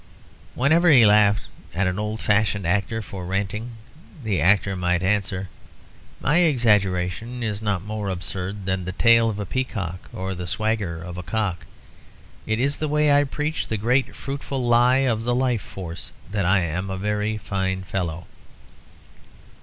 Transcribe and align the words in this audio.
Whenever 0.55 0.89
he 0.89 1.05
laughed 1.05 1.43
at 1.75 1.85
an 1.85 1.99
old 1.99 2.21
fashioned 2.21 2.65
actor 2.65 3.03
for 3.03 3.23
ranting, 3.23 3.73
the 4.23 4.41
actor 4.41 4.75
might 4.75 5.03
answer, 5.03 5.47
"My 6.19 6.37
exaggeration 6.37 7.43
is 7.43 7.61
not 7.61 7.83
more 7.83 8.09
absurd 8.09 8.65
than 8.65 8.83
the 8.85 8.93
tail 8.93 9.29
of 9.29 9.37
a 9.39 9.45
peacock 9.45 10.09
or 10.11 10.33
the 10.33 10.47
swagger 10.47 10.99
of 10.99 11.19
a 11.19 11.21
cock; 11.21 11.67
it 12.47 12.59
is 12.59 12.79
the 12.79 12.87
way 12.87 13.11
I 13.13 13.23
preach 13.23 13.67
the 13.67 13.77
great 13.77 14.15
fruitful 14.15 14.65
lie 14.67 15.05
of 15.05 15.23
the 15.23 15.35
life 15.35 15.61
force 15.61 16.11
that 16.31 16.45
I 16.45 16.61
am 16.61 16.89
a 16.89 16.97
very 16.97 17.37
fine 17.37 17.83
fellow." 17.83 18.25